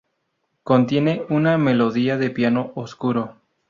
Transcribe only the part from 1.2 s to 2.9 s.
una melodía de piano